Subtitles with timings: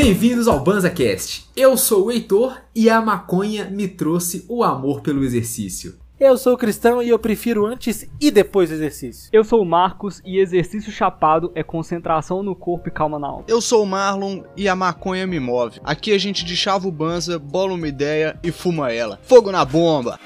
[0.00, 1.50] Bem-vindos ao BanzaCast.
[1.56, 5.98] Eu sou o Heitor e a maconha me trouxe o amor pelo exercício.
[6.20, 9.28] Eu sou cristão e eu prefiro antes e depois do exercício.
[9.32, 13.44] Eu sou o Marcos e exercício chapado é concentração no corpo e calma na alma.
[13.48, 15.80] Eu sou o Marlon e a maconha me move.
[15.82, 19.18] Aqui a gente deschava o banza, bola uma ideia e fuma ela.
[19.24, 20.16] Fogo na bomba!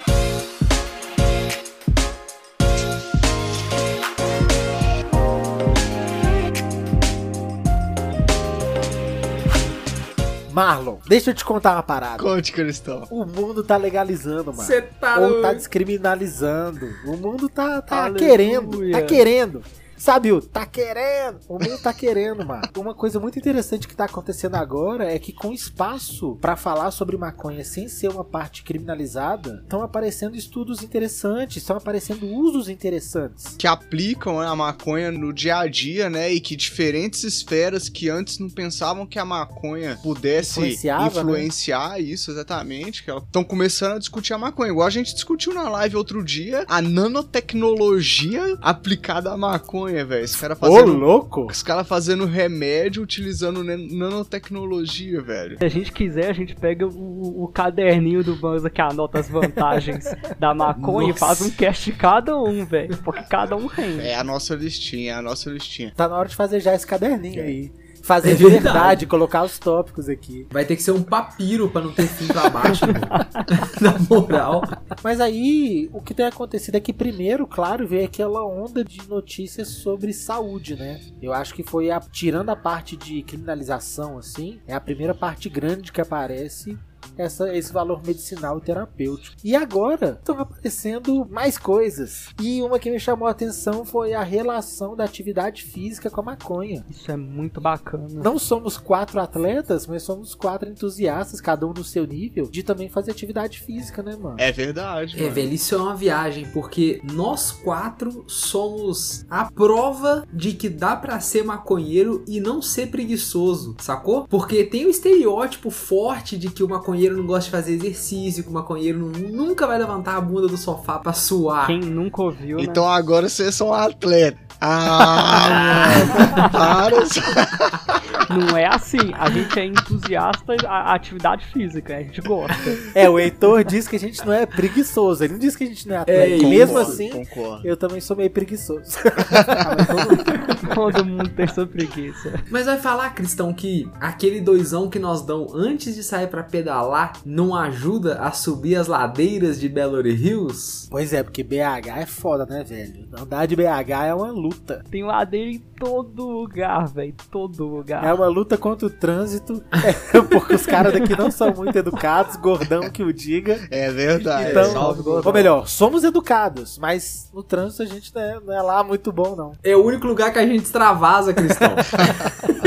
[10.53, 12.23] Marlon, deixa eu te contar uma parada.
[12.23, 13.07] Conte, Cristão.
[13.11, 14.63] O mundo tá legalizando, mano.
[14.63, 16.89] Você tá Ou tá descriminalizando.
[17.07, 18.29] O mundo tá, tá Aleluia.
[18.29, 19.63] querendo, tá querendo.
[20.03, 21.39] Sabe o tá querendo?
[21.49, 22.63] O mundo tá querendo, mano.
[22.77, 27.17] Uma coisa muito interessante que tá acontecendo agora é que com espaço pra falar sobre
[27.17, 33.55] maconha sem ser uma parte criminalizada, estão aparecendo estudos interessantes, estão aparecendo usos interessantes.
[33.57, 36.33] Que aplicam né, a maconha no dia a dia, né?
[36.33, 41.07] E que diferentes esferas que antes não pensavam que a maconha pudesse né?
[41.07, 43.05] influenciar isso, exatamente.
[43.05, 44.73] Que estão começando a discutir a maconha.
[44.73, 50.25] Igual a gente discutiu na live outro dia, a nanotecnologia aplicada à maconha, velho.
[50.25, 50.93] Os caras Ô, fazendo.
[50.97, 51.47] louco!
[51.51, 55.59] Os caras fazendo remédio utilizando nan- nanotecnologia, velho.
[55.59, 59.29] Se a gente quiser, a gente pega o, o caderninho do Banza que anota as
[59.29, 60.05] vantagens
[60.39, 61.17] da maconha Nossa.
[61.17, 62.97] e faz um cast de cada um, velho.
[62.99, 64.01] Porque cada um rende.
[64.01, 65.93] É a nossa listinha, é a nossa listinha.
[65.97, 67.73] Tá na hora de fazer já esse caderninho aí.
[68.03, 68.63] Fazer É de verdade.
[68.65, 70.47] verdade, colocar os tópicos aqui.
[70.51, 72.85] Vai ter que ser um papiro pra não ter fim pra baixo.
[72.87, 73.01] né?
[73.81, 74.63] Na moral.
[75.05, 79.69] Mas aí, o que tem acontecido é que primeiro, claro, veio aquela onda de notícias
[79.69, 81.01] sobre saúde, né?
[81.23, 85.49] Eu acho que foi a, tirando a parte de criminalização, assim, é a primeira parte
[85.49, 86.77] grande que aparece
[87.17, 89.37] essa, esse valor medicinal e terapêutico.
[89.43, 92.29] E agora estão aparecendo mais coisas.
[92.41, 96.25] E uma que me chamou a atenção foi a relação da atividade física com a
[96.25, 96.85] maconha.
[96.91, 98.09] Isso é muito bacana.
[98.23, 102.89] Não somos quatro atletas, mas somos quatro entusiastas, cada um no seu nível, de também
[102.89, 104.37] fazer atividade física, né, mano?
[104.39, 105.17] É verdade.
[105.17, 105.35] É, mano.
[105.35, 111.21] velho, isso é uma viagem, porque nós quatro somos a prova de que dá pra
[111.21, 114.27] ser maconheiro e não ser preguiçoso, sacou?
[114.29, 118.49] Porque tem o estereótipo forte de que o maconheiro não gosta de fazer exercício, que
[118.49, 121.67] o maconheiro nu- nunca vai levantar a bunda do sofá pra suar.
[121.67, 122.65] Quem nunca ouviu, né?
[122.65, 124.39] Então agora vocês são atleta.
[124.61, 125.89] Ah,
[126.49, 126.51] mano.
[126.51, 128.02] Para.
[128.39, 129.13] Não é assim.
[129.15, 131.97] A gente é entusiasta da atividade física.
[131.97, 132.55] A gente gosta.
[132.95, 135.25] É, o Heitor diz que a gente não é preguiçoso.
[135.25, 136.21] Ele não diz que a gente não é atleta.
[136.21, 137.67] É, E mesmo Concordo, assim, Concordo.
[137.67, 138.99] eu também sou meio preguiçoso.
[140.75, 142.41] Todo mundo tem sua preguiça.
[142.51, 147.13] Mas vai falar, Cristão, que aquele doisão que nós dão antes de sair pra pedalar
[147.25, 150.89] não ajuda a subir as ladeiras de Belo Hills?
[150.91, 153.07] pois é, porque BH é foda, né, velho?
[153.13, 154.85] Andar de BH é uma luta.
[154.91, 157.15] Tem ladeira em todo lugar, velho.
[157.31, 158.05] Todo lugar.
[158.05, 159.63] É uma luta contra o trânsito.
[159.73, 163.61] É, porque os caras daqui não são muito educados, gordão que o diga.
[163.71, 164.51] É verdade.
[164.51, 165.23] Então, Salve, Gordão.
[165.27, 169.13] ou melhor, somos educados, mas no trânsito a gente não é, não é lá muito
[169.13, 169.53] bom, não.
[169.63, 171.73] É o único lugar que a gente extravasa, Cristão.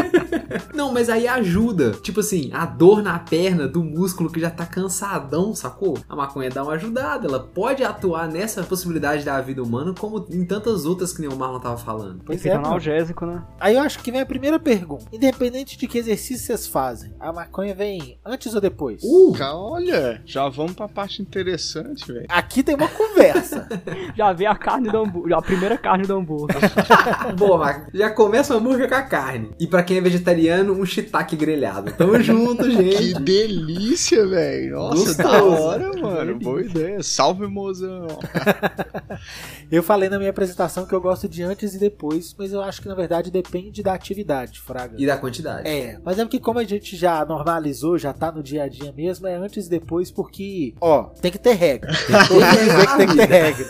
[0.76, 1.92] Não, mas aí ajuda.
[2.02, 5.98] Tipo assim, a dor na perna do músculo que já tá cansadão, sacou?
[6.08, 7.28] A maconha dá uma ajudada.
[7.28, 11.36] Ela pode atuar nessa possibilidade da vida humana, como em tantas outras que nem o
[11.36, 12.22] Marlon tava falando.
[12.26, 13.44] Pois Efeito é, analgésico, né?
[13.60, 15.06] Aí eu acho que vem a primeira pergunta.
[15.12, 19.02] Independente de que exercício vocês fazem, a maconha vem antes ou depois?
[19.04, 19.34] Uh!
[19.54, 22.26] Olha, já vamos pra parte interessante, velho.
[22.30, 23.68] Aqui tem uma conversa.
[24.16, 25.38] Já vê a carne do hambúrguer.
[25.38, 26.58] A primeira carne do hambúrguer.
[27.38, 27.88] Boa.
[27.94, 29.52] Já começa o hambúrguer com a carne.
[29.60, 31.92] E pra quem é vegetariano, um shiitake grelhado.
[31.94, 33.20] Tamo junto, Que gente.
[33.22, 34.76] delícia, velho.
[34.76, 35.18] Nossa, Gostoso.
[35.24, 36.40] da hora, mano.
[36.40, 37.02] Boa ideia.
[37.04, 38.08] Salve, mozão.
[39.72, 42.80] Eu falei na minha apresentação que eu gosto de antes e depois, mas eu acho
[42.82, 44.94] que na verdade depende da atividade, Fraga.
[44.98, 45.68] E da quantidade.
[45.68, 48.94] É, mas é porque como a gente já normalizou, já tá no dia a dia
[48.96, 51.92] mesmo, é antes e depois, porque, ó, tem que ter regra.
[51.92, 52.34] Tem que
[52.66, 53.66] dizer que tem que ter regra.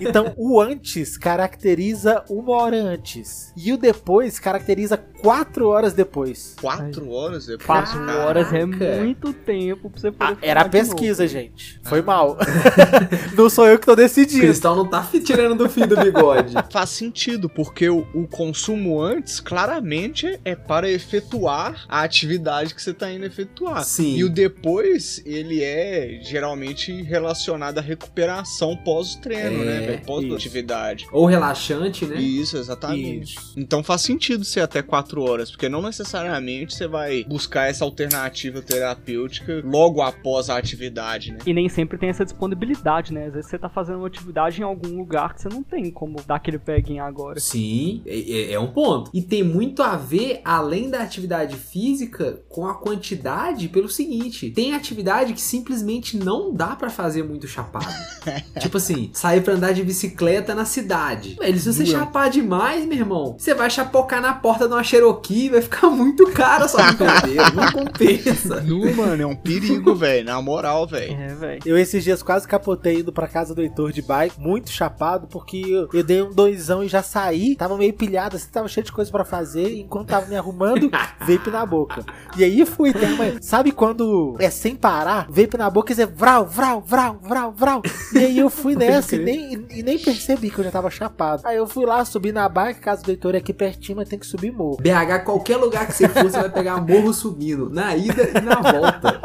[0.00, 3.52] Então, o antes caracteriza uma hora antes.
[3.56, 6.29] E o depois caracteriza quatro horas depois.
[6.60, 7.66] Quatro horas depois.
[7.66, 8.18] Quatro cara.
[8.18, 9.02] horas é Caraca.
[9.02, 11.32] muito tempo pra você poder Ah, era pesquisa, novo.
[11.32, 11.80] gente.
[11.82, 12.38] Foi mal.
[13.36, 14.40] Não sou eu que tô O decidindo.
[14.42, 16.54] Cristão não tá tirando do fio do bigode.
[16.70, 22.92] Faz sentido, porque o, o consumo antes, claramente, é para efetuar a atividade que você
[22.94, 23.84] tá indo efetuar.
[23.84, 24.16] Sim.
[24.16, 29.96] E o depois, ele é geralmente relacionado à recuperação pós-treino, sono, É, né?
[30.06, 31.06] Pós-atividade.
[31.12, 32.20] Ou relaxante, né?
[32.20, 33.36] Isso, exatamente.
[33.38, 33.54] Isso.
[33.56, 36.19] Então faz sentido ser até 4 horas, porque não necessariamente
[36.68, 41.38] você vai buscar essa alternativa terapêutica logo após a atividade, né?
[41.46, 43.26] E nem sempre tem essa disponibilidade, né?
[43.26, 46.16] Às vezes você tá fazendo uma atividade em algum lugar que você não tem como
[46.26, 47.38] dar aquele peguinho agora.
[47.40, 49.10] Sim, é, é- é um ponto.
[49.14, 54.74] E tem muito a ver, além da atividade física, com a quantidade, pelo seguinte: tem
[54.74, 57.86] atividade que simplesmente não dá pra fazer muito chapado.
[58.60, 61.36] tipo assim, sair pra andar de bicicleta na cidade.
[61.38, 65.48] Velho, se você chapar demais, meu irmão, você vai chapocar na porta de uma Cherokee,
[65.48, 67.50] vai ficar muito caro a sua brincadeira.
[67.50, 68.60] não compensa.
[68.60, 70.24] Nu, mano, é um perigo, velho.
[70.24, 71.12] Na moral, velho.
[71.12, 71.62] É, velho.
[71.64, 75.58] Eu esses dias quase capotei indo pra casa do Heitor de bike, muito chapado, porque
[75.66, 78.92] eu, eu dei um doisão e já saí, tava meio pilhado, assim, tava cheio de
[78.92, 80.90] coisa pra fazer, e enquanto tava me arrumando,
[81.20, 82.04] vape na boca.
[82.36, 83.40] E aí fui, tem uma...
[83.40, 87.82] sabe quando é sem parar, vape na boca e dizer vral, vral, vral, vral, vral.
[88.14, 91.42] E aí eu fui nessa e nem, e nem percebi que eu já tava chapado.
[91.44, 94.18] Aí eu fui lá, subi na bike, casa do Heitor é aqui pertinho, mas tem
[94.18, 94.78] que subir morro.
[94.80, 97.68] BH, qualquer lugar que você for, você vai pegar morro subindo.
[97.70, 99.20] Na ida e na volta.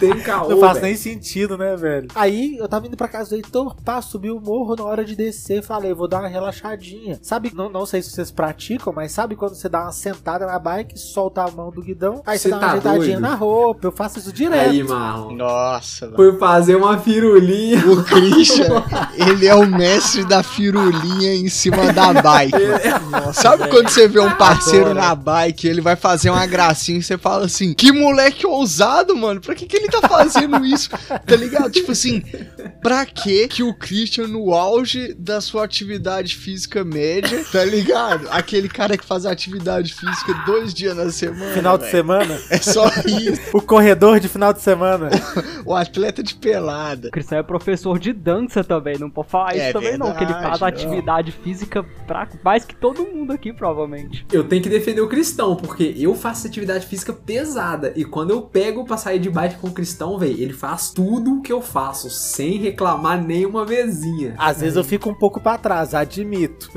[0.00, 0.86] Não tem caô, Não faz velho.
[0.86, 2.08] nem sentido, né, velho?
[2.14, 5.14] Aí eu tava indo pra casa do Heitor, pá, subi o morro na hora de
[5.16, 5.62] descer.
[5.62, 7.18] Falei, vou dar uma relaxadinha.
[7.22, 10.58] Sabe, não, não sei se vocês praticam, mas sabe quando você dá uma sentada na
[10.58, 13.20] bike, solta a mão do guidão, aí você, Você dá uma tá ajeitadinha doido?
[13.20, 13.86] na roupa.
[13.88, 14.70] Eu faço isso direto.
[14.70, 15.32] Aí, Marlon.
[15.34, 16.10] Nossa.
[16.14, 17.78] Foi fazer uma firulinha.
[17.88, 18.84] O Christian,
[19.16, 22.56] ele é o mestre da firulinha em cima da bike.
[23.10, 23.32] mano.
[23.34, 25.00] Sabe quando você vê um parceiro Adoro.
[25.00, 29.40] na bike, ele vai fazer uma gracinha e você fala assim: Que moleque ousado, mano.
[29.40, 30.90] Pra que, que ele tá fazendo isso?
[30.90, 31.70] Tá ligado?
[31.70, 32.22] Tipo assim,
[32.82, 38.28] pra que que o Christian, no auge da sua atividade física média, tá ligado?
[38.30, 41.52] Aquele cara que faz atividade física dois dias na semana.
[41.52, 43.56] Final de semana, É só isso.
[43.56, 45.10] o corredor de final de semana.
[45.64, 47.08] O atleta de pelada.
[47.08, 50.24] O Cristian é professor de dança também, não pode falar É isso também não, que
[50.24, 54.26] ele verdade, faz atividade física pra mais que todo mundo aqui, provavelmente.
[54.32, 57.92] Eu tenho que defender o cristão, porque eu faço atividade física pesada.
[57.96, 61.34] E quando eu pego pra sair de bike com o cristão, velho, ele faz tudo
[61.34, 64.34] o que eu faço, sem reclamar nenhuma vezinha.
[64.36, 66.68] Às vezes eu fico um pouco pra trás, admito.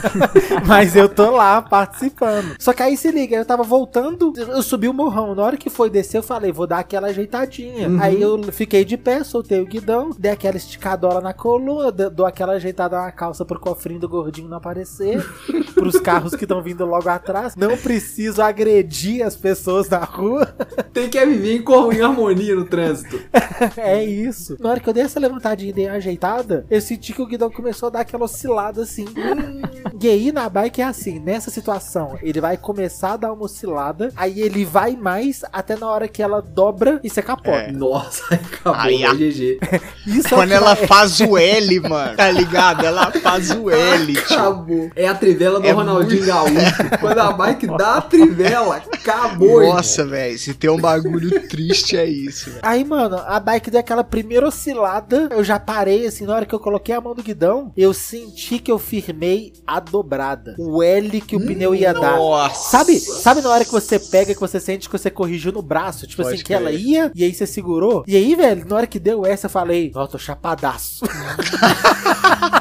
[0.66, 2.56] Mas eu tô lá participando.
[2.58, 5.34] Só que aí se liga, eu tava voltando, eu subi o morrão.
[5.34, 7.86] Na hora que foi descer, eu falei, vou dar aquela ajeitadinha.
[7.86, 8.00] Uhum.
[8.00, 12.54] Aí eu fiquei de pé, soltei o guidão, dei aquela esticadola na coluna, dou aquela
[12.54, 15.22] ajeitada na calça pro cofrinho do gordinho não aparecer.
[15.78, 17.54] pros carros que estão vindo logo atrás.
[17.56, 20.46] Não preciso agredir as pessoas na rua.
[20.92, 23.20] Tem que viver em, em harmonia no trânsito.
[23.76, 24.56] É isso.
[24.60, 27.26] Na hora que eu dei essa levantadinha e dei uma ajeitada, eu senti que o
[27.26, 29.04] guidão começou a dar aquela oscilada assim.
[29.04, 29.62] Hum.
[30.00, 34.12] e aí na bike é assim, nessa situação, ele vai começar a dar uma oscilada,
[34.16, 37.50] aí ele vai mais até na hora que ela dobra e você capota.
[37.50, 37.72] É.
[37.72, 39.58] Nossa, aí acabou, Aí, a- GG.
[40.06, 42.86] Isso é Quando que ela vai- faz o L, mano, tá ligado?
[42.86, 44.22] Ela faz o L, tio.
[44.38, 44.90] Acabou.
[44.94, 46.98] É a trivela do É Ronaldinho muito- Gaúcho.
[47.00, 49.62] Quando a bike dá a trivela, acabou.
[49.64, 52.60] Nossa, velho, se tem um bagulho triste é isso, velho.
[52.62, 56.54] Aí, mano, a bike deu aquela primeira oscilada, eu já parei, assim, na hora que
[56.54, 60.54] eu coloquei a mão no guidão, eu senti que eu firmei a dobrada.
[60.58, 62.16] O L que o pneu ia dar.
[62.16, 62.70] Nossa.
[62.70, 66.06] Sabe, sabe na hora que você pega que você sente que você corrigiu no braço?
[66.06, 68.04] Tipo Pode assim, que ela ia e aí você segurou?
[68.06, 71.04] E aí, velho, na hora que deu essa, eu falei, ó, tô chapadaço.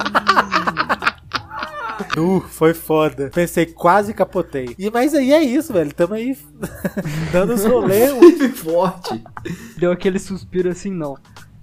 [2.18, 3.30] Uh, foi foda.
[3.34, 4.76] Pensei, quase capotei.
[4.78, 5.94] E, mas aí é isso, velho.
[5.94, 6.36] Tamo aí
[7.32, 8.12] dando os rolês.
[8.58, 9.24] Forte.
[9.78, 11.18] Deu aquele suspiro assim, não.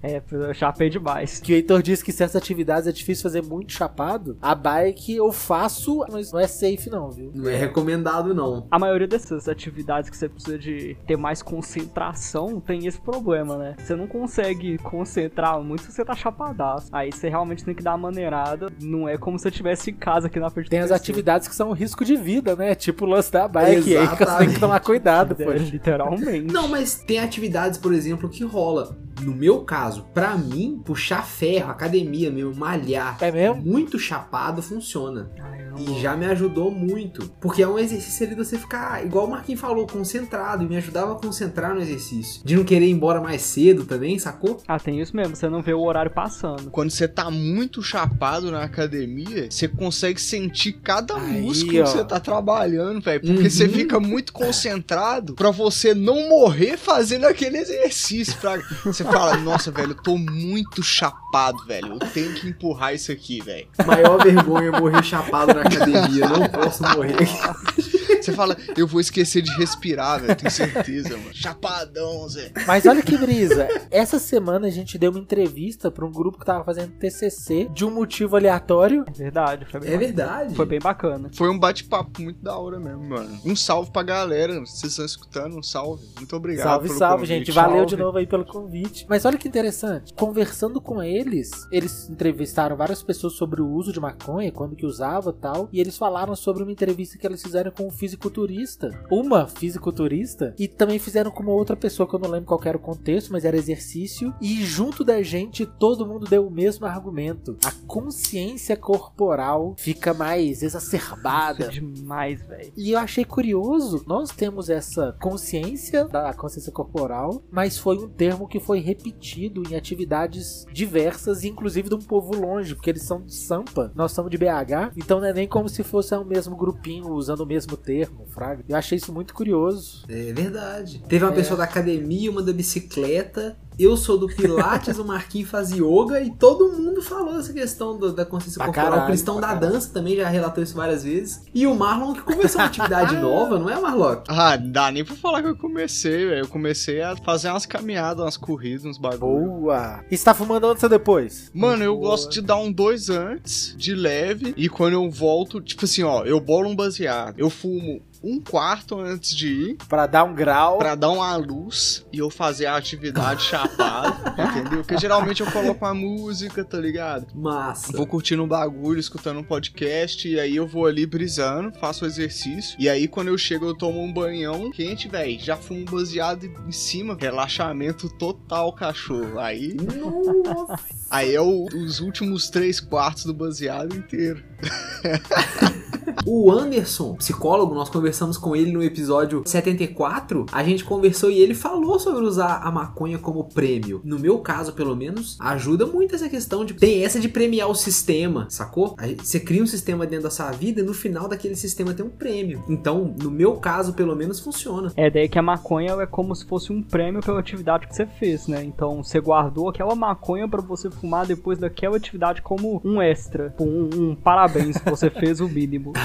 [0.05, 1.41] É, eu chapei demais.
[1.41, 4.37] Que o Heitor disse que certas atividades é difícil fazer muito chapado.
[4.43, 7.31] A bike eu faço, mas não é safe não, viu?
[7.35, 8.67] Não é recomendado, não.
[8.71, 13.77] A maioria dessas atividades que você precisa de ter mais concentração tem esse problema, né?
[13.79, 16.89] Você não consegue concentrar muito se você tá chapadaço.
[16.93, 18.69] Aí você realmente tem que dar uma maneirada.
[18.83, 20.95] Não é como se eu estivesse em casa aqui na frente do Tem as PC.
[20.97, 22.75] atividades que são um risco de vida, né?
[22.75, 25.53] Tipo o lance da bike aí, que você tem que tomar cuidado, É, pô.
[25.53, 26.53] literalmente.
[26.53, 28.97] Não, mas tem atividades, por exemplo, que rola.
[29.23, 33.63] No meu caso, pra mim, puxar ferro, academia mesmo, malhar, É mesmo?
[33.63, 35.31] muito chapado funciona.
[35.41, 37.29] Ai, não E já me ajudou muito.
[37.41, 40.65] Porque é um exercício ali de você ficar, igual o Marquinhos falou, concentrado.
[40.65, 42.41] E me ajudava a concentrar no exercício.
[42.45, 44.61] De não querer ir embora mais cedo também, sacou?
[44.69, 46.71] Ah, tem isso mesmo, você não vê o horário passando.
[46.71, 51.85] Quando você tá muito chapado na academia, você consegue sentir cada Aí, músculo ó.
[51.85, 53.21] que você tá trabalhando, velho.
[53.21, 53.51] Porque Uhum.
[53.51, 58.37] você fica muito concentrado pra você não morrer fazendo aquele exercício.
[58.41, 58.59] Pra...
[58.85, 61.93] Você fala, nossa, velho, eu tô muito chapado, velho.
[61.95, 63.67] Eu tenho que empurrar isso aqui, velho.
[63.87, 66.29] Maior vergonha é morrer chapado na academia.
[66.29, 67.17] Não posso morrer.
[68.25, 70.37] Você fala, eu vou esquecer de respirar, velho.
[70.37, 71.35] Tenho certeza, mano.
[71.35, 72.51] Chapadão, Zé.
[72.67, 73.69] Mas olha que brisa.
[73.91, 77.85] Essa semana a gente deu uma entrevista pra um grupo que tava fazendo TCC de
[77.85, 79.05] um motivo aleatório.
[79.09, 80.07] É verdade, foi bem, É bacana.
[80.07, 80.55] verdade.
[80.55, 81.31] Foi bem bacana.
[81.35, 83.41] Foi um bate-papo muito da hora mesmo, mano.
[83.45, 84.61] Um salve pra galera.
[84.61, 85.57] Vocês estão escutando?
[85.57, 86.05] Um salve.
[86.17, 86.65] Muito obrigado.
[86.65, 87.39] salve, pelo salve, convite.
[87.47, 87.53] gente.
[87.53, 87.87] Valeu Salve.
[87.89, 89.07] de novo aí pelo convite.
[89.09, 90.13] Mas olha que interessante.
[90.15, 95.31] Conversando com eles, eles entrevistaram várias pessoas sobre o uso de maconha, quando que usava
[95.31, 95.69] e tal.
[95.73, 98.91] E eles falaram sobre uma entrevista que eles fizeram com um fisiculturista.
[99.11, 100.55] Uma fisiculturista.
[100.59, 103.33] E também fizeram com uma outra pessoa que eu não lembro qual era o contexto,
[103.33, 104.35] mas era exercício.
[104.41, 107.57] E junto da gente, todo mundo deu o mesmo argumento.
[107.65, 111.67] A consciência corporal fica mais exacerbada.
[111.67, 112.73] É demais, velho.
[112.77, 118.49] E eu achei curioso, nós temos essa consciência da consciência corporal, mas foi um termo
[118.49, 123.35] que foi repetido em atividades diversas, inclusive de um povo longe, porque eles são de
[123.35, 127.13] Sampa, nós somos de BH, então não é nem como se fosse o mesmo grupinho
[127.13, 128.65] usando o mesmo termo, fraga.
[128.69, 130.05] Eu achei isso muito curioso.
[130.09, 131.03] É verdade.
[131.09, 131.35] Teve uma É.
[131.35, 133.57] pessoa da academia, uma da bicicleta.
[133.79, 138.13] Eu sou do Pilates, o Marquinhos faz yoga e todo mundo falou essa questão do-
[138.13, 138.91] da consciência Pra corporal.
[138.91, 139.73] caralho, o Cristão da caralho.
[139.73, 141.43] dança também já relatou isso várias vezes.
[141.55, 144.25] E o Marlon que começou uma atividade nova, não é, Marlock?
[144.29, 146.41] Ah, dá nem pra falar que eu comecei, velho.
[146.45, 149.45] Eu comecei a fazer umas caminhadas, umas corridas, uns bagulho.
[149.61, 150.05] Boa!
[150.11, 151.51] E você tá fumando antes ou depois?
[151.53, 152.11] Mano, eu Boa.
[152.11, 156.25] gosto de dar um dois antes, de leve, e quando eu volto, tipo assim, ó,
[156.25, 160.79] eu bolo um baseado, eu fumo um quarto antes de ir, Pra dar um grau.
[160.79, 164.79] pra dar uma luz e eu fazer a atividade chapada, entendeu?
[164.79, 167.27] Porque geralmente eu coloco uma música, tá ligado?
[167.35, 167.93] Massa.
[167.97, 172.07] Vou curtindo um bagulho, escutando um podcast, e aí eu vou ali brisando, faço o
[172.07, 175.85] exercício, e aí quando eu chego eu tomo um banhão quente, velho, já fumo um
[175.85, 179.39] baseado em cima, relaxamento total, cachorro.
[179.39, 180.79] Aí, Nossa.
[181.11, 184.43] aí é o- os últimos três quartos do baseado inteiro.
[186.27, 190.47] O Anderson, psicólogo, nós conversamos com ele no episódio 74.
[190.51, 194.01] A gente conversou e ele falou sobre usar a maconha como prêmio.
[194.03, 196.75] No meu caso, pelo menos, ajuda muito essa questão de.
[196.75, 198.97] Tem essa de premiar o sistema, sacou?
[199.19, 202.11] Você cria um sistema dentro da sua vida e no final daquele sistema tem um
[202.11, 202.65] prêmio.
[202.69, 204.93] Então, no meu caso, pelo menos, funciona.
[204.97, 208.07] É daí que a maconha é como se fosse um prêmio pela atividade que você
[208.07, 208.65] fez, né?
[208.65, 213.91] Então você guardou aquela maconha pra você fumar depois daquela atividade como um extra, um,
[213.95, 214.54] um parabéns,
[214.85, 215.93] você fez o mínimo.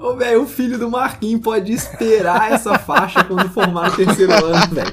[0.00, 4.74] Ô, velho, o filho do Marquinhos pode esperar essa faixa quando formar no terceiro ano,
[4.74, 4.92] velho.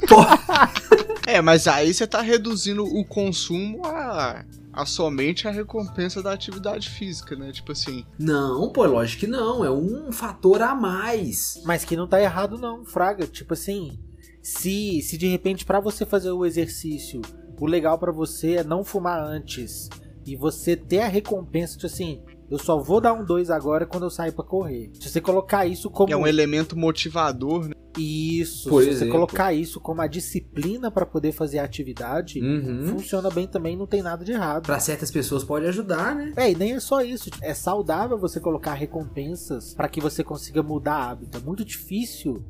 [1.26, 6.90] É, mas aí você tá reduzindo o consumo a, a somente a recompensa da atividade
[6.90, 7.52] física, né?
[7.54, 9.64] Tipo assim, Não, pô, lógico que não.
[9.64, 11.62] É um fator a mais.
[11.66, 13.26] Mas que não tá errado não, fraga.
[13.26, 13.98] Tipo assim,
[14.42, 17.22] se, se de repente pra você fazer o exercício,
[17.60, 19.90] o legal pra você é não fumar antes
[20.28, 24.04] e você ter a recompensa, tipo assim, eu só vou dar um 2 agora quando
[24.04, 24.92] eu sair pra correr.
[25.00, 27.74] Se você colocar isso como é um elemento motivador, né?
[28.00, 29.14] isso, Por se você exemplo.
[29.14, 32.86] colocar isso como a disciplina pra poder fazer a atividade, Uhum.
[32.90, 34.68] funciona bem também, não tem nada de errado.
[34.68, 36.32] Pra certas pessoas pode ajudar, né?
[36.36, 37.30] É, e nem é só isso.
[37.42, 41.40] É saudável você colocar recompensas pra que você consiga mudar hábito.
[41.40, 42.44] É muito difícil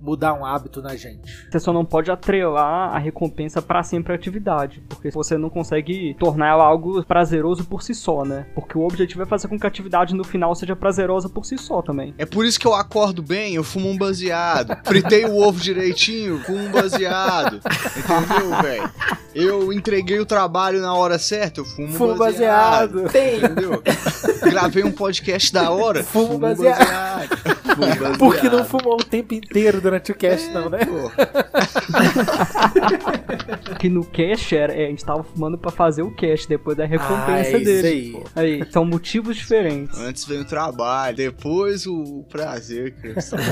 [0.00, 1.48] mudar um hábito na gente.
[1.50, 6.14] Você só não pode atrelar a recompensa pra sempre à atividade, porque você não consegue
[6.18, 8.46] tornar ela algo prazeroso por si só, né?
[8.54, 11.56] Porque o objetivo é fazer com que a atividade no final seja prazerosa por si
[11.58, 12.14] só também.
[12.18, 14.76] É por isso que eu acordo bem, eu fumo um baseado.
[14.84, 17.60] Fritei o ovo direitinho, fumo um baseado.
[17.96, 18.90] Entendeu, velho?
[19.34, 23.02] Eu entreguei o trabalho na hora certa, eu fumo um Fumo baseado.
[23.02, 23.12] baseado.
[23.12, 23.36] Tem.
[23.38, 23.82] Entendeu?
[24.42, 26.78] Gravei um podcast da hora, Fumo fumo um baseado.
[26.78, 27.28] baseado.
[27.74, 28.18] Fumo baseado.
[28.18, 30.80] Porque não fumou o tempo inteiro durante o cast, não, né?
[33.78, 36.84] Que no cash era, é, a gente tava fumando pra fazer o cash depois da
[36.86, 37.88] recompensa Ah, é isso dele.
[37.88, 38.12] aí.
[38.12, 38.24] pô.
[38.34, 39.98] Aí, são motivos diferentes.
[39.98, 43.38] Antes vem o trabalho, depois o prazer, Cristão.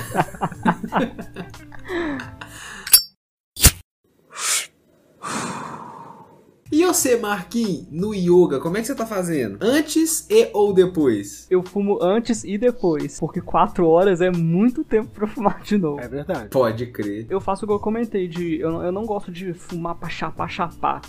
[6.72, 9.58] E você, Marquinhos, no yoga, como é que você tá fazendo?
[9.60, 11.46] Antes e ou depois?
[11.50, 16.00] Eu fumo antes e depois, porque 4 horas é muito tempo pra fumar de novo.
[16.00, 16.48] É verdade.
[16.48, 17.26] Pode crer.
[17.28, 20.08] Eu faço o que eu comentei, de eu, não- eu não gosto de fumar pra
[20.08, 21.02] chapar, chapar.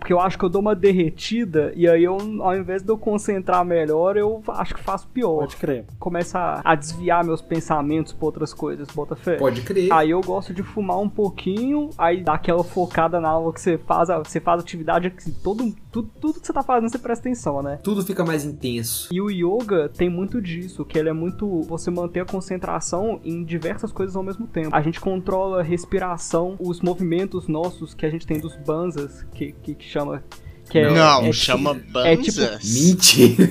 [0.00, 2.98] Porque eu acho que eu dou uma derretida e aí eu, ao invés de eu
[2.98, 5.40] concentrar melhor, eu acho que faço pior.
[5.40, 5.84] Pode crer.
[5.98, 9.36] Começa a, a desviar meus pensamentos pra outras coisas, bota fé.
[9.36, 9.92] Pode crer.
[9.92, 13.78] Aí eu gosto de fumar um pouquinho, aí dá aquela focada na aula que você
[13.78, 17.28] faz, a- você faz atividade que todo, tudo, tudo que você tá fazendo você presta
[17.28, 17.78] atenção, né?
[17.82, 19.08] Tudo fica mais intenso.
[19.12, 23.44] E o yoga tem muito disso, que ele é muito você manter a concentração em
[23.44, 24.74] diversas coisas ao mesmo tempo.
[24.74, 29.52] A gente controla a respiração, os movimentos nossos que a gente tem dos banzas, que,
[29.52, 30.22] que, que chama
[30.70, 32.08] Que é, Não, é chama tipo- Banza.
[32.08, 33.50] é tipo- Mentira.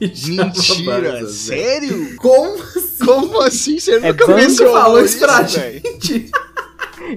[0.00, 2.16] Mentira, sério?
[2.16, 2.58] Como
[3.04, 3.78] Como assim?
[3.80, 4.36] Você É nunca Banza?
[4.48, 6.30] mencionou falou isso pra gente?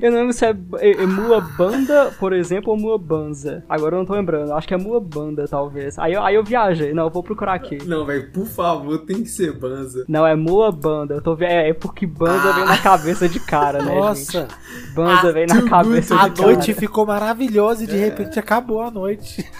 [0.02, 3.64] Eu não lembro se é, é, é Mua Banda, por exemplo, ou Mua Banza.
[3.70, 4.52] Agora eu não tô lembrando.
[4.54, 5.98] Acho que é Mua Banda, talvez.
[6.00, 6.94] Aí, eu- aí eu viajei.
[6.94, 7.78] Não, eu vou procurar aqui.
[7.86, 10.06] Não, velho, por favor, tem que ser Banza.
[10.08, 11.16] Não, é Mua Banda.
[11.16, 11.50] Eu tô vendo.
[11.50, 14.56] É, é porque Banza vem na cabeça de cara, né, Nossa, gente?
[14.96, 16.48] Banza Ah, vem na cabeça good a de cara.
[16.54, 19.46] noite ficou maravilhosa e de repente acabou a noite.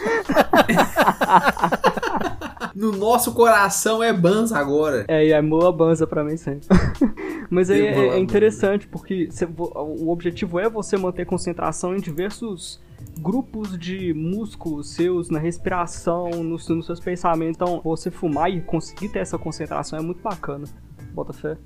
[2.76, 5.06] No nosso coração é Banza agora.
[5.08, 6.68] É, e é Mua Banza pra mim sempre.
[7.50, 9.30] Mas aí é, é interessante, porque
[9.78, 12.82] o objetivo é você manter concentração em diversos
[13.20, 17.56] grupos de músculos seus, na respiração, nos, nos seus pensamentos.
[17.56, 20.66] Então, você fumar e conseguir ter essa concentração é muito bacana.
[21.14, 21.58] Bota fé.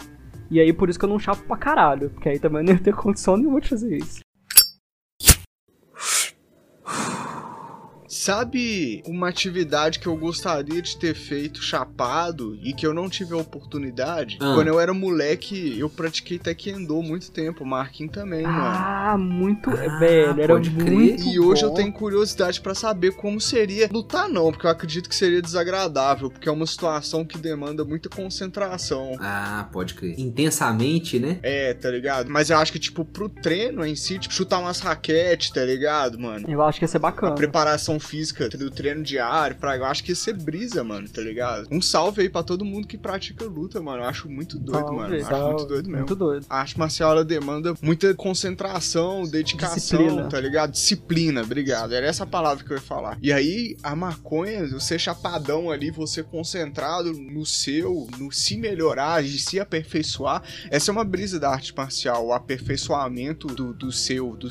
[0.51, 2.73] E aí, por isso que eu não chapo pra caralho, porque aí também eu não
[2.73, 4.19] ia ter condição nenhuma de fazer isso.
[8.27, 13.33] Sabe uma atividade que eu gostaria de ter feito chapado e que eu não tive
[13.33, 14.37] a oportunidade?
[14.41, 14.51] Ah.
[14.53, 18.57] Quando eu era moleque, eu pratiquei taekwondo muito tempo, o Marquinhos também, mano.
[18.59, 19.69] Ah, muito.
[19.69, 20.91] Ah, velho, era pode crer.
[20.91, 21.23] muito.
[21.23, 21.75] E hoje eu bom.
[21.75, 26.49] tenho curiosidade pra saber como seria lutar não, porque eu acredito que seria desagradável, porque
[26.49, 29.15] é uma situação que demanda muita concentração.
[29.21, 30.19] Ah, pode crer.
[30.19, 31.39] Intensamente, né?
[31.41, 32.29] É, tá ligado?
[32.29, 36.19] Mas eu acho que, tipo, pro treino em si, tipo, chutar umas raquetes, tá ligado,
[36.19, 36.45] mano?
[36.45, 37.33] Eu acho que ia ser A bacana.
[37.33, 38.16] preparação física
[38.57, 41.67] do treino diário, pra, eu acho que ia ser brisa, mano, tá ligado?
[41.71, 44.03] Um salve aí pra todo mundo que pratica luta, mano.
[44.03, 45.15] Eu acho muito doido, Salve, mano.
[45.15, 45.53] Eu acho salve.
[45.53, 45.97] muito doido mesmo.
[45.99, 46.45] Muito doido.
[46.49, 50.29] A arte marcial ela demanda muita concentração, dedicação, Disciplina.
[50.29, 50.71] tá ligado?
[50.71, 51.93] Disciplina, obrigado.
[51.93, 53.17] Era essa palavra que eu ia falar.
[53.21, 59.39] E aí, a maconha, você chapadão ali, você concentrado no seu, no se melhorar, de
[59.39, 64.49] se aperfeiçoar, essa é uma brisa da arte marcial, o aperfeiçoamento do, do seu, do,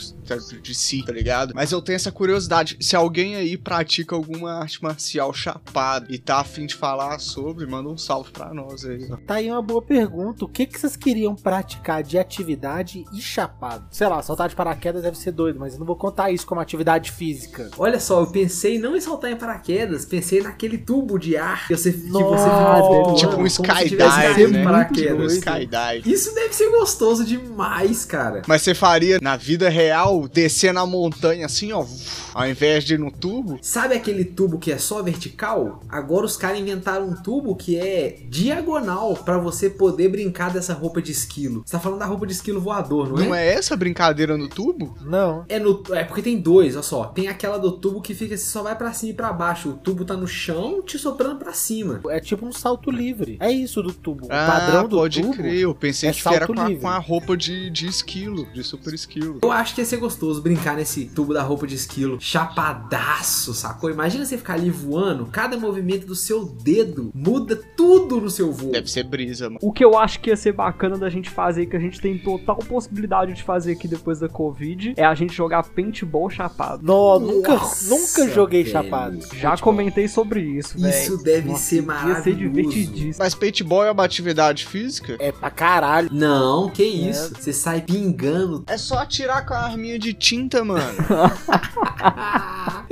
[0.61, 1.53] de si, tá ligado?
[1.55, 6.41] Mas eu tenho essa curiosidade, se alguém aí pratica alguma arte marcial chapada e tá
[6.41, 9.07] afim de falar sobre, manda um salve pra nós aí.
[9.12, 9.17] ó.
[9.26, 10.47] Tá aí uma boa pergunta.
[10.47, 13.85] O que, que vocês queriam praticar de atividade e chapado?
[13.91, 16.62] Sei lá, saltar de paraquedas deve ser doido, mas eu não vou contar isso como
[16.62, 17.71] atividade física.
[17.76, 21.76] Olha só, eu pensei não em saltar em paraquedas, pensei naquele tubo de ar que
[21.76, 24.59] você, que você Nossa, fica flutuando, Tipo um skydive, né?
[24.59, 25.33] de paraquedas.
[25.33, 26.11] Um skydive.
[26.12, 28.43] Isso deve ser gostoso demais, cara.
[28.47, 31.85] Mas você faria na vida real, descer na montanha assim, ó,
[32.33, 33.36] ao invés de ir no tubo?
[33.62, 35.81] Sabe aquele tubo que é só vertical?
[35.88, 41.00] Agora os caras inventaram um tubo que é diagonal pra você poder brincar dessa roupa
[41.02, 41.63] de esquilo.
[41.65, 44.97] Você tá falando da roupa de esquilo voador, não, Não é essa brincadeira no tubo?
[45.02, 45.45] Não.
[45.49, 47.04] É, no, é porque tem dois, olha só.
[47.06, 49.71] Tem aquela do tubo que fica, você só vai pra cima e pra baixo.
[49.71, 52.00] O tubo tá no chão, te soprando pra cima.
[52.08, 53.37] É tipo um salto livre.
[53.41, 54.26] É isso do tubo.
[54.26, 55.34] O Ah, padrão do pode tubo.
[55.34, 55.61] crer.
[55.61, 58.93] Eu pensei é que era com a, com a roupa de, de esquilo, de super
[58.95, 59.39] esquilo.
[59.43, 62.19] Eu acho que ia ser gostoso brincar nesse tubo da roupa de esquilo.
[62.21, 63.91] Chapadaço, sacou?
[63.91, 68.73] Imagina você ficar ali voando, cada movimento do seu dedo muda tudo no seu voo.
[68.73, 69.58] Deve ser brisa, mano.
[69.62, 72.19] O que eu acho que ia ser bacana da gente fazer, que a gente tem
[72.19, 76.84] total possibilidade de fazer aqui depois da Covid, é a gente jogar paintball chapado.
[76.84, 78.73] Não, nunca, Nossa, nunca joguei velho.
[78.73, 79.19] chapado.
[79.34, 80.95] Já comentei sobre isso, velho.
[80.95, 82.36] Isso deve Nossa, ser Ia ser maravilhoso.
[82.39, 83.15] divertidíssimo.
[83.19, 85.17] Mas paintball é uma atividade física?
[85.19, 86.08] É pra caralho.
[86.12, 87.32] Não, que isso.
[87.34, 88.65] Você sai pingando.
[88.67, 90.82] É só atirar com a arminha de tinta, mano.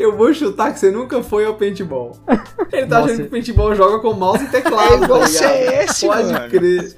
[0.04, 2.14] Eu vou chutar que você nunca foi ao paintball.
[2.70, 3.12] Ele tá Nossa.
[3.12, 4.92] achando que o paintball joga com mouse e teclado.
[4.92, 5.26] É igual tá?
[5.26, 6.50] CS, Pode mano.
[6.50, 6.94] crer.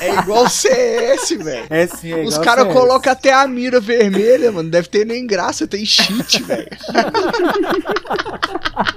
[0.00, 1.66] É igual CS, velho.
[1.68, 4.70] É sim, é Os caras colocam até a mira vermelha, mano.
[4.70, 6.66] Deve ter nem graça, tem cheat, velho.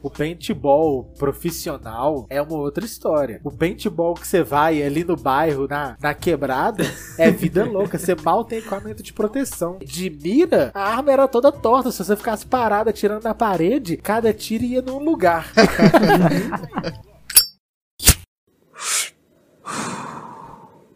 [0.01, 3.41] O paintball profissional é uma outra história.
[3.43, 6.85] O paintball que você vai ali no bairro, na, na quebrada,
[7.17, 7.97] é vida louca.
[7.97, 9.77] Você mal tem equipamento de proteção.
[9.83, 11.91] De mira, a arma era toda torta.
[11.91, 15.51] Se você ficasse parado atirando na parede, cada tiro ia num lugar.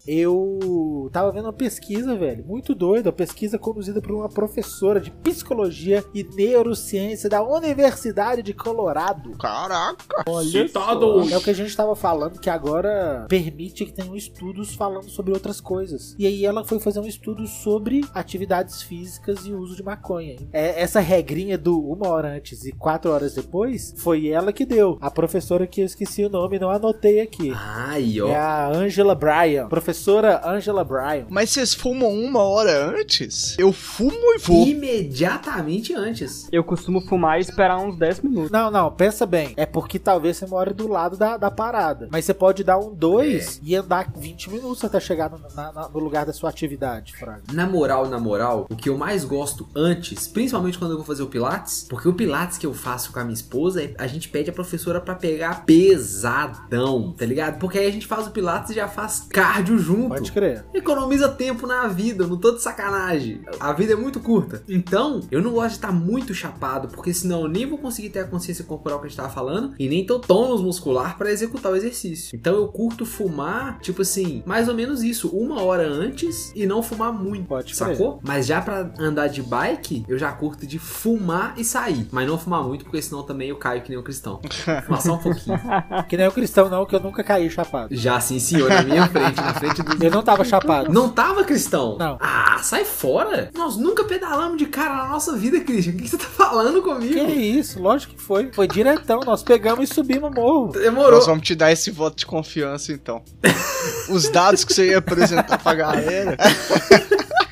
[0.06, 5.10] Eu tava vendo uma pesquisa, velho, muito doida, uma pesquisa conduzida por uma professora de
[5.10, 9.32] psicologia e neurociência da Universidade de Colorado.
[9.38, 10.26] Caraca.
[10.44, 11.30] Citado.
[11.32, 15.32] É o que a gente tava falando, que agora permite que tenham estudos falando sobre
[15.32, 16.16] outras coisas.
[16.20, 20.36] E aí ela foi fazer um estudo sobre atividades físicas e uso de maconha.
[20.52, 24.98] É, essa regrinha do uma hora antes e quatro horas depois, foi ela que deu.
[25.00, 27.54] A professora que eu esqueci o nome, não anotei aqui.
[27.56, 28.28] Aí, ó.
[28.28, 31.28] É a Angela Bryan, professora Professora Angela Bryan.
[31.30, 33.56] Mas vocês fumam uma hora antes?
[33.60, 34.66] Eu fumo e vou.
[34.66, 36.48] Imediatamente antes.
[36.52, 38.50] Eu costumo fumar e esperar uns 10 minutos.
[38.50, 39.54] Não, não, pensa bem.
[39.56, 42.08] É porque talvez você more do lado da, da parada.
[42.12, 45.88] Mas você pode dar um 2 e andar 20 minutos até chegar no, na- na-
[45.90, 47.44] no lugar da sua atividade, Fraga.
[47.54, 51.22] Na moral, na moral, o que eu mais gosto antes, principalmente quando eu vou fazer
[51.22, 54.28] o Pilates, porque o Pilates que eu faço com a minha esposa, é- a gente
[54.30, 57.60] pede a professora pra pegar pesadão, tá ligado?
[57.60, 60.10] Porque aí a gente faz o Pilates e já faz cardio junto.
[60.10, 60.66] Pode crer.
[60.74, 63.42] Economiza tempo na vida, não tô de sacanagem.
[63.60, 64.64] A vida é muito curta.
[64.68, 68.20] Então, eu não gosto de estar muito chapado, porque senão eu nem vou conseguir ter
[68.20, 71.72] a consciência corporal que a gente tava falando e nem o tônus muscular pra executar
[71.72, 72.36] o exercício.
[72.36, 76.84] Então eu curto fumar, tipo assim, mais ou menos isso, uma hora antes e não
[76.84, 77.48] fumar muito.
[77.48, 77.96] Pode crer.
[77.96, 78.20] Sacou?
[78.24, 82.08] Mas já pra andar de bike, eu já curto de fumar e sair.
[82.12, 84.40] Mas não fumar muito, porque senão também eu caio que nem um cristão.
[84.86, 85.60] Fumar só um pouquinho.
[86.08, 87.96] Que nem o cristão, não, que eu nunca caí chapado.
[87.96, 90.04] Já sim, senhor, na minha frente, na frente do.
[90.06, 90.92] Eu não tava chapado.
[90.92, 91.98] Não tava, Cristão?
[91.98, 92.18] Não.
[92.22, 93.50] Ah, sai fora.
[93.56, 95.94] Nós nunca pedalamos de cara na nossa vida, Christian.
[95.94, 97.14] O que que você tá falando comigo?
[97.14, 98.52] Que isso, lógico que foi.
[98.52, 100.72] Foi diretão, nós pegamos e subimos o morro.
[100.74, 101.14] Demorou.
[101.14, 103.22] Nós vamos te dar esse voto de confiança, então.
[104.10, 106.38] Os dados que você ia apresentar pra galera.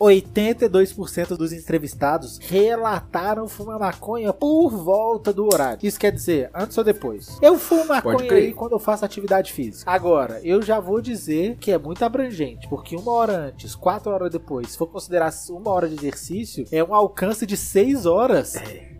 [0.00, 5.78] 82% dos entrevistados relataram fumar maconha por volta do horário.
[5.82, 7.38] Isso quer dizer, antes ou depois.
[7.40, 9.90] Eu fumo maconha aí quando eu faço atividade física.
[9.90, 14.30] Agora, eu já vou dizer que é muito abrangente, porque uma hora antes, quatro horas
[14.30, 18.54] depois, se for considerar uma hora de exercício, é um alcance de seis horas.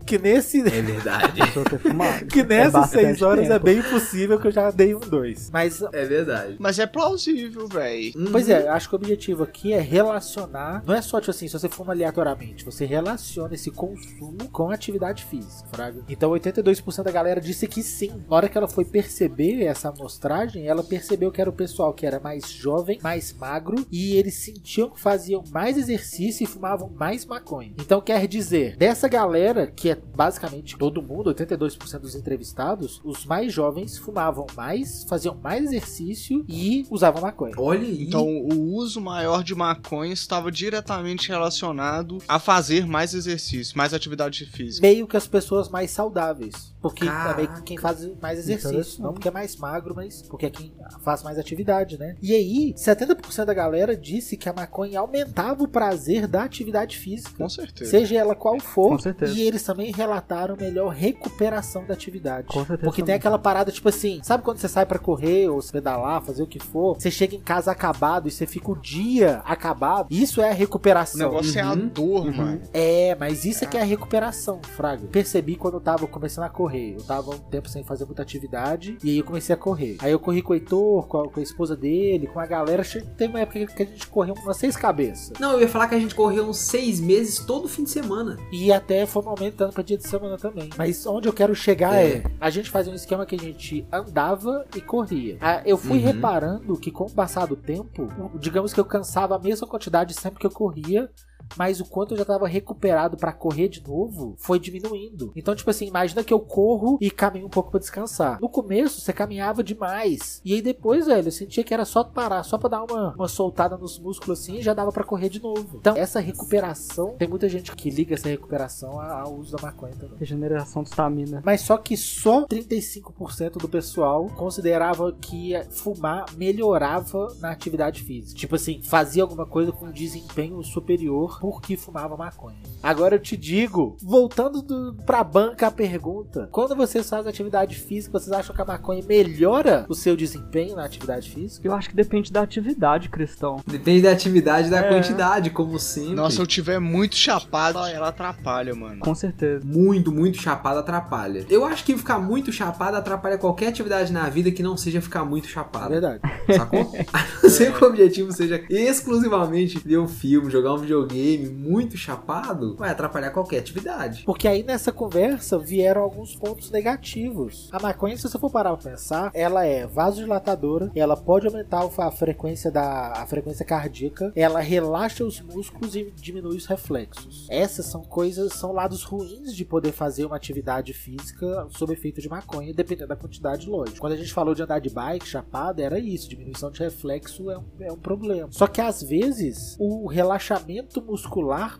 [0.07, 0.61] Que nesse.
[0.61, 1.41] É verdade.
[2.31, 3.65] Que É nessas seis horas é tempo.
[3.65, 5.49] bem possível que eu já dei um dois.
[5.51, 6.55] Mas É verdade.
[6.59, 8.13] Mas é plausível, véi.
[8.31, 10.81] Pois é, eu acho que o objetivo aqui é relacionar.
[10.85, 14.73] Não é só, tipo assim, se você fuma aleatoriamente, você relaciona esse consumo com a
[14.73, 16.01] atividade física, Fraga.
[16.07, 18.11] Então 82% da galera disse que sim.
[18.29, 22.05] Na hora que ela foi perceber essa amostragem, ela percebeu que era o pessoal que
[22.05, 27.25] era mais jovem, mais magro, e eles sentiam que faziam mais exercício e fumavam mais
[27.25, 27.73] maconha.
[27.79, 33.53] Então quer dizer, dessa galera, que é basicamente todo mundo, 82% dos entrevistados, os mais
[33.53, 37.53] jovens fumavam mais, faziam mais exercício e usavam maconha.
[37.57, 38.03] Olha aí.
[38.03, 44.45] Então, o uso maior de maconha estava diretamente relacionado a fazer mais exercício, mais atividade
[44.45, 44.85] física.
[44.85, 46.75] meio que as pessoas mais saudáveis.
[46.89, 47.41] Porque Caraca.
[47.41, 49.01] é que quem faz mais exercício.
[49.03, 52.15] Não porque é mais magro, mas porque é quem faz mais atividade, né?
[52.21, 57.37] E aí, 70% da galera disse que a maconha aumentava o prazer da atividade física.
[57.37, 57.89] Com certeza.
[57.91, 59.33] Seja ela qual for, Com certeza.
[59.33, 62.47] e eles também relataram melhor recuperação da atividade.
[62.47, 63.15] Com certeza Porque tem também.
[63.15, 66.47] aquela parada, tipo assim, sabe quando você sai pra correr ou se pedalar, fazer o
[66.47, 70.07] que for, você chega em casa acabado e você fica o dia acabado?
[70.11, 71.19] Isso é a O recuperação.
[71.19, 71.87] negócio é a Uhum.
[71.87, 72.35] dor, Uhum.
[72.37, 72.61] mano.
[72.73, 75.07] É, mas isso é que é a recuperação, Fraga.
[75.07, 76.76] Percebi quando eu tava começando a correr.
[76.97, 79.97] Eu tava um tempo sem fazer muita atividade e aí eu comecei a correr.
[79.99, 82.83] Aí eu corri com o Heitor, com a, com a esposa dele, com a galera.
[83.17, 85.33] Teve uma época que a gente correu umas seis cabeças.
[85.39, 88.37] Não, eu ia falar que a gente correu uns seis meses todo fim de semana.
[88.51, 90.69] E até fomos aumentando pra dia de semana também.
[90.77, 92.07] Mas onde eu quero chegar é.
[92.07, 92.23] É.
[92.39, 95.37] a gente fazia um esquema que a gente andava e corria.
[95.41, 96.05] Ah, Eu fui Uhum.
[96.05, 98.07] reparando que com o passar do tempo,
[98.39, 101.09] digamos que eu cansava a mesma quantidade sempre que eu corria.
[101.55, 105.31] Mas o quanto eu já tava recuperado pra correr de novo foi diminuindo.
[105.35, 108.39] Então, tipo assim, imagina que eu corro e caminho um pouco pra descansar.
[108.41, 110.41] No começo, você caminhava demais.
[110.43, 113.27] E aí depois, velho, eu sentia que era só parar, só pra dar uma, uma
[113.27, 115.77] soltada nos músculos assim e já dava pra correr de novo.
[115.79, 120.17] Então, essa recuperação, tem muita gente que liga essa recuperação ao uso da maconha também.
[120.17, 121.41] Regeneração de estamina.
[121.45, 128.37] Mas só que só 35% do pessoal considerava que fumar melhorava na atividade física.
[128.37, 132.57] Tipo assim, fazia alguma coisa com desempenho superior porque fumava maconha.
[132.81, 138.17] Agora eu te digo, voltando do, pra banca a pergunta: quando vocês fazem atividade física,
[138.19, 141.67] vocês acham que a maconha melhora o seu desempenho na atividade física?
[141.67, 143.61] Eu acho que depende da atividade, Cristão.
[143.65, 144.89] Depende da atividade e da É.
[144.89, 146.15] quantidade, como sempre.
[146.15, 148.99] Nossa, se eu tiver muito chapado, ela atrapalha, mano.
[148.99, 149.65] Com certeza.
[149.65, 151.45] Muito, muito chapado atrapalha.
[151.49, 155.25] Eu acho que ficar muito chapado atrapalha qualquer atividade na vida que não seja ficar
[155.25, 155.89] muito chapado.
[155.89, 156.21] verdade.
[156.55, 156.91] Sacou?
[157.13, 161.97] A não ser que o objetivo seja exclusivamente ver um filme, jogar um videogame muito
[161.97, 164.23] chapado, vai atrapalhar qualquer atividade.
[164.23, 167.69] Porque aí nessa conversa vieram alguns pontos negativos.
[167.71, 172.11] A maconha, se você for parar pra pensar, ela é vasodilatadora, ela pode aumentar a
[172.11, 177.47] frequência da a frequência cardíaca, ela relaxa os músculos e diminui os reflexos.
[177.49, 182.29] Essas são coisas, são lados ruins de poder fazer uma atividade física sob efeito de
[182.29, 183.99] maconha, dependendo da quantidade, lógico.
[183.99, 187.57] Quando a gente falou de andar de bike, chapada, era isso, diminuição de reflexo é
[187.57, 188.49] um, é um problema.
[188.51, 191.16] Só que às vezes o relaxamento muscular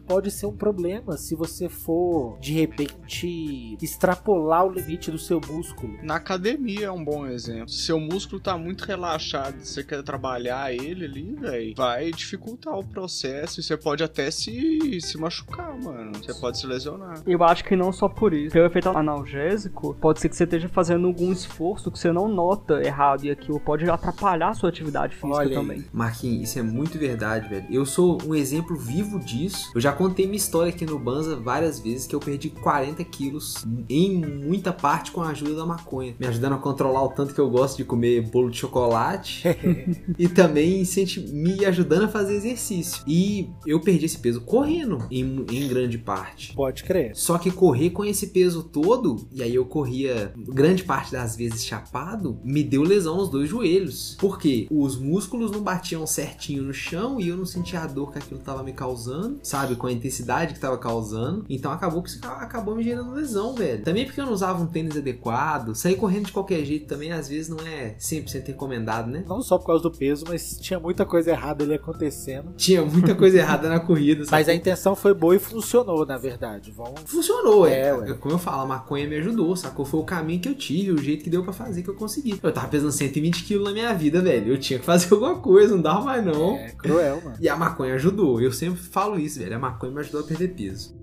[0.07, 5.97] pode ser um problema se você for de repente extrapolar o limite do seu músculo.
[6.01, 7.69] Na academia é um bom exemplo.
[7.69, 12.85] Se seu músculo tá muito relaxado, você quer trabalhar ele ali, velho, vai dificultar o
[12.85, 16.11] processo e você pode até se, se machucar, mano.
[16.15, 17.21] Você pode se lesionar.
[17.25, 18.53] Eu acho que não só por isso.
[18.53, 22.81] Pelo efeito analgésico, pode ser que você esteja fazendo algum esforço que você não nota
[22.81, 25.85] errado e aquilo pode atrapalhar a sua atividade física Olha também.
[25.91, 27.65] Marquinhos, isso é muito verdade, velho.
[27.69, 29.71] Eu sou um exemplo vivo disso.
[29.75, 33.65] Eu já contei minha história aqui no Banza várias vezes que eu perdi 40 quilos
[33.89, 36.15] em muita parte com a ajuda da maconha.
[36.19, 39.43] Me ajudando a controlar o tanto que eu gosto de comer bolo de chocolate
[40.17, 40.83] e também
[41.31, 43.03] me ajudando a fazer exercício.
[43.05, 46.53] E eu perdi esse peso correndo, em, em grande parte.
[46.53, 47.15] Pode crer.
[47.15, 51.65] Só que correr com esse peso todo, e aí eu corria grande parte das vezes
[51.65, 54.15] chapado, me deu lesão nos dois joelhos.
[54.19, 54.67] Por quê?
[54.71, 58.39] Os músculos não batiam certinho no chão e eu não sentia a dor que aquilo
[58.39, 59.75] tava me causando, sabe?
[59.75, 61.45] Com a intensidade que tava causando.
[61.49, 63.83] Então acabou que isso acabou me gerando lesão, velho.
[63.83, 65.75] Também porque eu não usava um tênis adequado.
[65.75, 69.23] Sair correndo de qualquer jeito também, às vezes, não é 100% recomendado, né?
[69.27, 72.53] Não só por causa do peso, mas tinha muita coisa errada ali acontecendo.
[72.55, 74.25] Tinha muita coisa errada na corrida.
[74.29, 76.71] Mas a intenção foi boa e funcionou, na verdade.
[76.71, 77.01] Vamos.
[77.05, 77.89] Funcionou, é.
[77.89, 78.13] É.
[78.13, 79.85] Como eu falo, a maconha me ajudou, sacou?
[79.85, 82.39] Foi o caminho que eu tive, o jeito que deu pra fazer que eu consegui.
[82.41, 84.53] Eu tava pesando 120 quilos na minha vida, velho.
[84.53, 86.55] Eu tinha que fazer alguma coisa, não dava mais não.
[86.55, 87.37] É cruel, mano.
[87.39, 88.41] E a maconha ajudou.
[88.41, 89.55] Eu sempre falo isso, velho.
[89.55, 90.96] A maconha me ajudou a perder peso.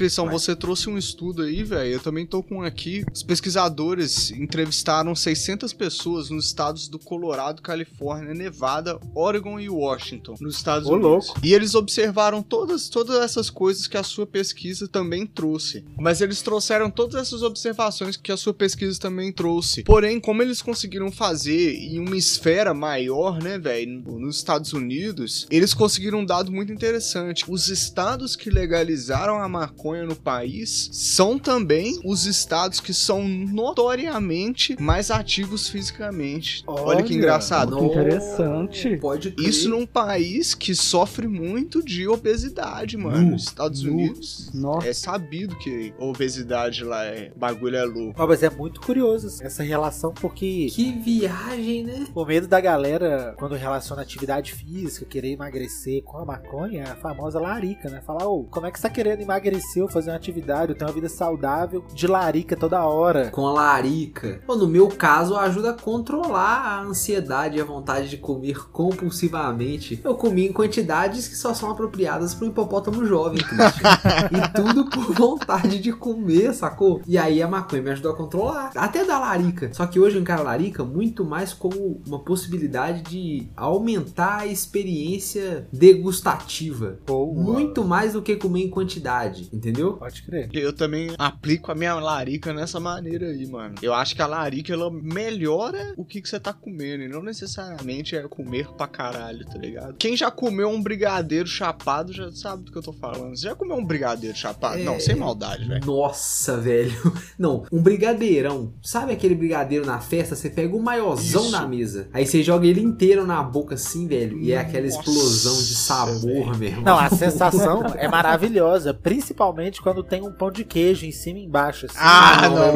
[0.00, 1.92] Cristão, você trouxe um estudo aí, velho.
[1.92, 3.04] Eu também tô com aqui.
[3.12, 10.56] Os pesquisadores entrevistaram 600 pessoas nos estados do Colorado, Califórnia, Nevada, Oregon e Washington, nos
[10.56, 11.26] Estados Ô, Unidos.
[11.26, 11.40] louco.
[11.42, 15.84] E eles observaram todas, todas essas coisas que a sua pesquisa também trouxe.
[15.98, 19.82] Mas eles trouxeram todas essas observações que a sua pesquisa também trouxe.
[19.82, 25.74] Porém, como eles conseguiram fazer em uma esfera maior, né, velho, nos Estados Unidos, eles
[25.74, 27.44] conseguiram um dado muito interessante.
[27.46, 34.80] Os estados que legalizaram a maconha no país são também os estados que são notoriamente
[34.80, 36.62] mais ativos fisicamente.
[36.66, 37.76] Olha, que Olha, engraçado.
[37.76, 38.96] Que interessante.
[38.96, 39.48] Pode crer.
[39.48, 43.30] Isso num país que sofre muito de obesidade, mano.
[43.32, 43.92] Nos Estados nu.
[43.92, 44.50] Unidos.
[44.54, 44.88] Nossa.
[44.88, 47.32] É sabido que a obesidade lá é.
[47.36, 48.22] Bagulho é louco.
[48.22, 52.06] Ó, mas é muito curioso essa relação, porque Que viagem, né?
[52.14, 56.96] o medo da galera, quando relaciona atividade física, querer emagrecer com a maconha, é a
[56.96, 58.00] famosa larica, né?
[58.00, 60.84] Falar, ô, como é que você tá querendo emagrecer ou fazer uma atividade, ou ter
[60.84, 63.30] uma vida saudável de larica toda hora?
[63.30, 64.40] Com a larica.
[64.46, 70.00] Ou no meu caso, ajuda a controlar a ansiedade e a vontade de comer compulsivamente.
[70.04, 73.40] Eu comi em quantidades que só são apropriadas para um hipopótamo jovem,
[74.30, 77.00] e tudo por vontade de comer, sacou?
[77.06, 78.70] E aí a maconha me ajudou a controlar.
[78.74, 79.70] Até da larica.
[79.72, 84.46] Só que hoje eu encaro a larica muito mais como uma possibilidade de aumentar a
[84.46, 86.98] experiência degustativa.
[87.06, 87.34] Boa.
[87.34, 89.69] Muito mais do que comer em quantidade, entendeu?
[89.96, 90.48] Pode crer.
[90.52, 93.74] Eu também aplico a minha larica nessa maneira aí, mano.
[93.82, 97.02] Eu acho que a larica, ela melhora o que, que você tá comendo.
[97.02, 99.94] E não necessariamente é comer pra caralho, tá ligado?
[99.98, 103.36] Quem já comeu um brigadeiro chapado já sabe do que eu tô falando.
[103.36, 104.80] Você já comeu um brigadeiro chapado?
[104.80, 104.84] É.
[104.84, 105.84] Não, sem maldade, velho.
[105.84, 106.90] Nossa, velho.
[107.38, 108.72] Não, um brigadeirão.
[108.82, 110.34] Sabe aquele brigadeiro na festa?
[110.34, 111.52] Você pega o maiorzão Isso.
[111.52, 112.08] na mesa.
[112.12, 114.38] Aí você joga ele inteiro na boca assim, velho.
[114.38, 116.58] E é aquela Nossa, explosão de sabor, velho.
[116.58, 116.84] meu irmão.
[116.84, 121.44] Não, a sensação é maravilhosa, principalmente quando tem um pão de queijo em cima e
[121.44, 121.86] embaixo.
[121.86, 122.74] Assim, Ah, não.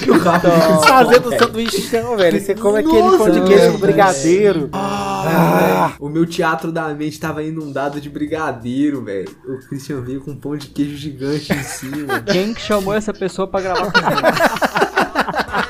[0.00, 1.42] Que o Rafa disse, Fazendo velho.
[1.42, 2.40] sanduichão, velho.
[2.40, 4.68] Você come aquele Nossa, pão de queijo com brigadeiro.
[4.72, 9.28] Ah, o meu teatro da mente tava inundado de brigadeiro, velho.
[9.46, 12.20] O Christian veio com um pão de queijo gigante em cima.
[12.20, 13.98] Quem que chamou essa pessoa pra gravar com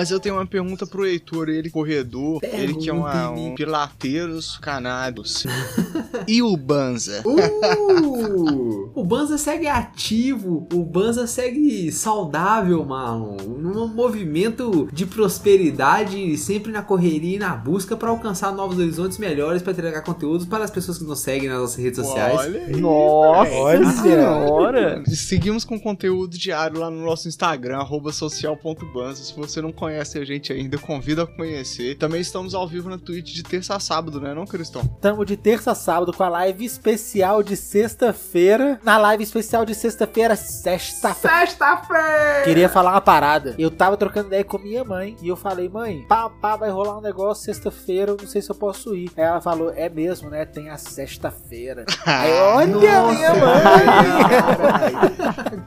[0.00, 4.56] Mas eu tenho uma pergunta pro Heitor, ele corredor, ele que é uma, um pilateiros
[4.56, 5.44] canados.
[6.26, 7.22] e o Banza?
[7.26, 8.90] Uh!
[8.94, 13.36] o Banza segue ativo, o Banza segue saudável, Marlon.
[13.58, 19.60] Num movimento de prosperidade, sempre na correria e na busca para alcançar novos horizontes melhores,
[19.60, 22.38] para entregar conteúdos para as pessoas que nos seguem nas nossas redes sociais.
[22.38, 22.80] Olha aí.
[22.80, 23.90] Nossa Olha.
[23.90, 25.02] senhora!
[25.08, 29.22] Seguimos com conteúdo diário lá no nosso Instagram, arroba social.banza.
[29.24, 31.96] Se você não conhece conhece a gente ainda, convido a conhecer.
[31.96, 34.82] Também estamos ao vivo na Twitch de terça a sábado, né, não, Cristão?
[35.00, 38.78] Tamo de terça a sábado com a live especial de sexta-feira.
[38.84, 41.38] Na live especial de sexta-feira, sexta-feira.
[41.40, 42.42] Sexta-feira!
[42.44, 43.56] Queria falar uma parada.
[43.58, 46.98] Eu tava trocando ideia com minha mãe e eu falei, mãe, pá, pá, vai rolar
[46.98, 49.10] um negócio sexta-feira, eu não sei se eu posso ir.
[49.16, 50.44] Aí ela falou, é mesmo, né?
[50.44, 51.84] Tem a sexta-feira.
[52.54, 53.50] Olha minha mãe!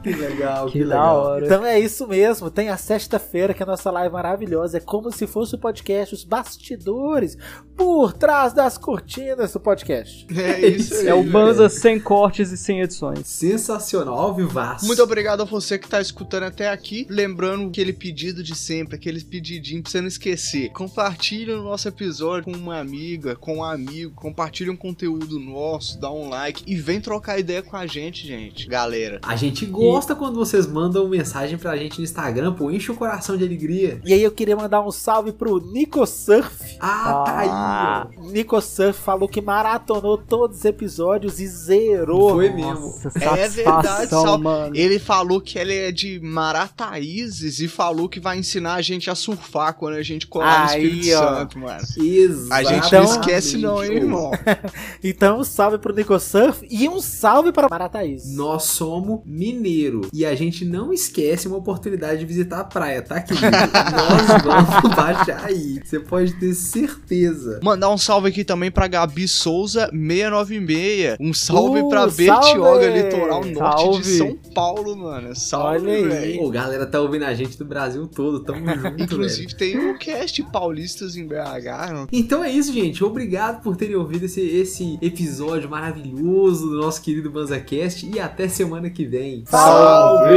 [0.02, 1.16] que legal, que, Que da legal.
[1.16, 1.44] hora.
[1.44, 4.78] Então é isso mesmo, tem a sexta-feira que é a nossa live maravilhosa.
[4.78, 7.36] É como se fosse o podcast, os bastidores
[7.76, 10.26] por trás das cortinas do podcast.
[10.34, 11.08] É isso aí.
[11.08, 11.24] É o.
[11.24, 13.26] Banza sem cortes e sem edições.
[13.26, 14.86] Sensacional, vivaço.
[14.86, 17.06] Muito obrigado a você que tá escutando até aqui.
[17.10, 20.70] Lembrando aquele pedido de sempre, aquele pedidinho pra você não esquecer.
[20.70, 24.12] Compartilhe o nosso episódio com uma amiga, com um amigo.
[24.14, 28.68] Compartilhe um conteúdo nosso, dá um like e vem trocar ideia com a gente, gente.
[28.68, 29.20] Galera.
[29.22, 33.36] A gente gosta quando vocês mandam mensagem pra gente no Instagram, pô, enche o coração
[33.36, 34.00] de alegria.
[34.04, 36.76] E aí eu queria mandar um salve pro Nico Surf.
[36.80, 38.16] Ah, tá aí.
[38.34, 42.30] Nico Surf falou que maratonou todos os episódios e zerou.
[42.30, 42.72] Foi mesmo.
[42.80, 44.38] Nossa, É verdade, Sal.
[44.38, 44.74] mano.
[44.74, 49.14] Ele falou que ele é de Marataízes e falou que vai ensinar a gente a
[49.14, 51.34] surfar quando a gente colar no Aí, Espírito ó.
[51.36, 51.80] Santo, mano.
[51.96, 52.52] Exatamente.
[52.52, 54.30] A gente Então- não esquece não, hein, irmão.
[55.02, 58.34] Então, um salve pro Nico Surf e um salve para Marataízes.
[58.36, 63.20] Nós somos mineiro e a gente não esquece uma oportunidade de visitar a praia, tá,
[63.20, 63.44] querido?
[63.50, 65.80] Nós vamos baixar aí.
[65.84, 67.60] Você pode ter certeza.
[67.62, 71.16] Mandar um salve aqui também pra Gabi Souza 696.
[71.20, 72.24] Um salve Uh, pra salve!
[72.26, 74.02] Bertioga, litoral norte Salve!
[74.02, 75.34] de São Paulo, mano.
[75.34, 76.02] Salve, Olha aí.
[76.08, 76.38] velho.
[76.38, 79.02] Pô, galera tá ouvindo a gente do Brasil todo, tamo junto, velho.
[79.02, 81.92] Inclusive tem um cast Paulistas em BH.
[81.92, 82.06] não?
[82.12, 83.02] Então é isso, gente.
[83.04, 88.90] Obrigado por terem ouvido esse, esse episódio maravilhoso do nosso querido BanzaCast e até semana
[88.90, 89.44] que vem.
[89.46, 90.34] Salve!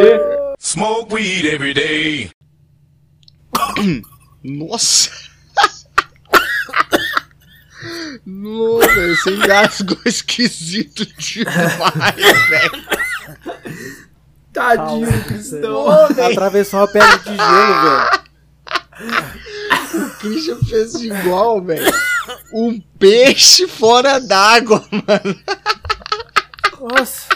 [0.59, 2.29] Smoke weed every day.
[4.43, 5.09] Nossa!
[8.25, 12.87] Nossa, velho, você engasgou esquisito demais, velho.
[14.53, 15.87] Tadinho, Cristão.
[15.89, 18.27] Atravessou uma pedra de gelo, velho.
[19.93, 21.91] O Christian fez igual, velho.
[22.53, 25.39] Um peixe fora d'água, mano.
[26.79, 27.27] Nossa.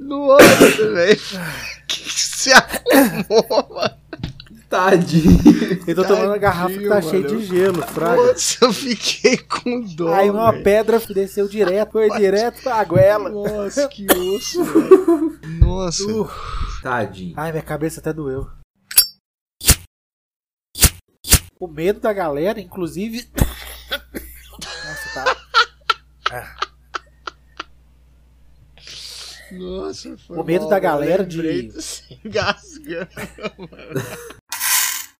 [0.00, 1.20] Nossa, velho.
[1.86, 4.01] Que se arrumou, mano.
[4.72, 5.38] Tadinho.
[5.86, 7.38] Eu tô tomando uma garrafa que tá Tadinho, cheia mano.
[7.38, 8.16] de gelo, fraga.
[8.16, 10.14] Nossa, eu fiquei com dó.
[10.14, 10.64] Aí uma velho.
[10.64, 13.28] pedra desceu direto, foi direto pra goela.
[13.28, 14.60] Nossa, que osso.
[15.60, 16.04] Nossa.
[16.10, 16.26] Uh.
[16.82, 17.34] Tadinho.
[17.36, 18.48] Ai, minha cabeça até doeu.
[21.60, 23.28] O medo da galera, inclusive.
[24.58, 25.36] Nossa, tá.
[29.52, 31.70] Nossa, foi O medo mal, da galera de-
[32.24, 33.10] engasgando,
[33.58, 34.41] mano.